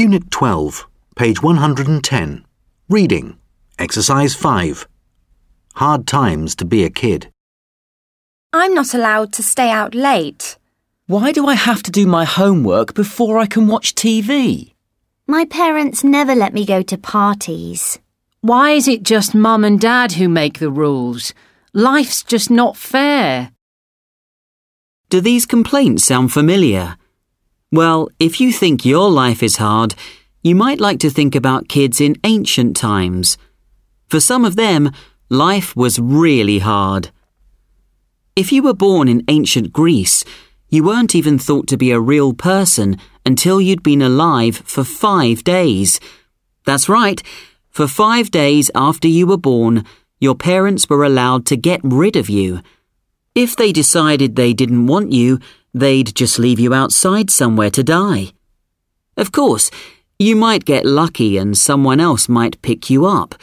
[0.00, 2.46] Unit 12, page 110.
[2.88, 3.36] Reading.
[3.78, 4.88] Exercise 5.
[5.74, 7.30] Hard times to be a kid.
[8.50, 10.56] I'm not allowed to stay out late.
[11.06, 14.72] Why do I have to do my homework before I can watch TV?
[15.26, 17.98] My parents never let me go to parties.
[18.40, 21.34] Why is it just mum and dad who make the rules?
[21.74, 23.52] Life's just not fair.
[25.10, 26.96] Do these complaints sound familiar?
[27.72, 29.94] Well, if you think your life is hard,
[30.42, 33.38] you might like to think about kids in ancient times.
[34.08, 34.90] For some of them,
[35.28, 37.10] life was really hard.
[38.34, 40.24] If you were born in ancient Greece,
[40.68, 45.44] you weren't even thought to be a real person until you'd been alive for five
[45.44, 46.00] days.
[46.64, 47.22] That's right,
[47.68, 49.84] for five days after you were born,
[50.18, 52.62] your parents were allowed to get rid of you.
[53.34, 55.38] If they decided they didn't want you,
[55.72, 58.32] they'd just leave you outside somewhere to die.
[59.16, 59.70] Of course,
[60.18, 63.34] you might get lucky and someone else might pick you up,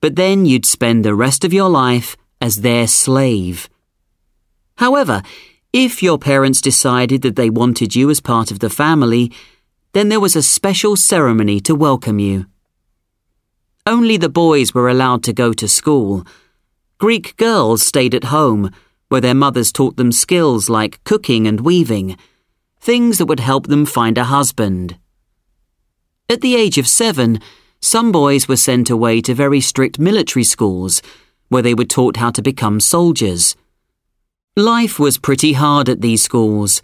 [0.00, 3.68] but then you'd spend the rest of your life as their slave.
[4.76, 5.22] However,
[5.72, 9.32] if your parents decided that they wanted you as part of the family,
[9.92, 12.46] then there was a special ceremony to welcome you.
[13.86, 16.26] Only the boys were allowed to go to school.
[16.98, 18.70] Greek girls stayed at home,
[19.08, 22.16] where their mothers taught them skills like cooking and weaving,
[22.80, 24.96] things that would help them find a husband.
[26.28, 27.40] At the age of seven,
[27.80, 31.02] some boys were sent away to very strict military schools,
[31.48, 33.54] where they were taught how to become soldiers.
[34.56, 36.82] Life was pretty hard at these schools.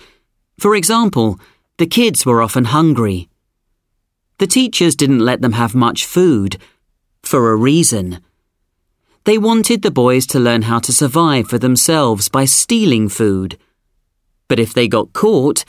[0.59, 1.41] For example,
[1.79, 3.29] the kids were often hungry.
[4.39, 6.59] The teachers didn't let them have much food,
[7.23, 8.21] for a reason.
[9.25, 13.57] They wanted the boys to learn how to survive for themselves by stealing food.
[14.49, 15.65] But if they got caught,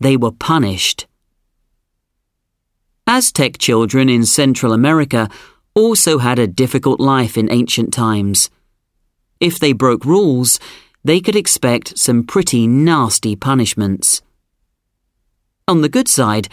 [0.00, 1.06] they were punished.
[3.06, 5.28] Aztec children in Central America
[5.74, 8.48] also had a difficult life in ancient times.
[9.38, 10.58] If they broke rules,
[11.04, 14.22] they could expect some pretty nasty punishments.
[15.68, 16.48] On the good side,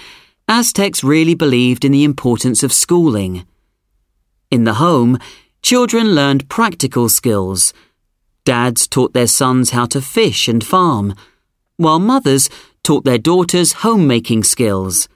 [0.49, 3.45] Aztecs really believed in the importance of schooling.
[4.49, 5.17] In the home,
[5.61, 7.73] children learned practical skills.
[8.43, 11.13] Dads taught their sons how to fish and farm,
[11.77, 12.49] while mothers
[12.83, 15.07] taught their daughters homemaking skills.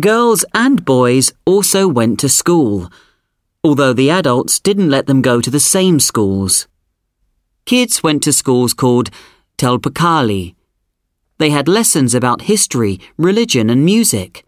[0.00, 2.90] Girls and boys also went to school,
[3.62, 6.66] although the adults didn't let them go to the same schools.
[7.64, 9.10] Kids went to schools called
[9.56, 10.54] Telpochcalli.
[11.38, 14.44] They had lessons about history, religion, and music.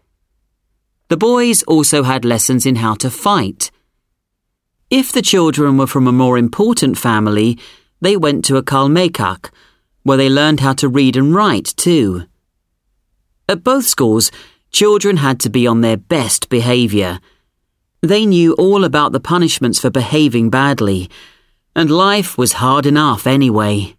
[1.09, 3.71] The boys also had lessons in how to fight.
[4.89, 7.59] If the children were from a more important family,
[7.99, 9.49] they went to a Calmecac,
[10.03, 12.23] where they learned how to read and write too.
[13.49, 14.31] At both schools,
[14.71, 17.19] children had to be on their best behaviour.
[18.01, 21.09] They knew all about the punishments for behaving badly,
[21.75, 23.96] and life was hard enough anyway.